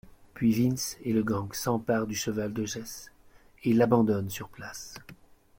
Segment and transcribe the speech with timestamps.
[0.33, 3.11] Puis, Vince et le gang s'emparent du cheval de Jess
[3.63, 4.95] et l'abandonnent sur place.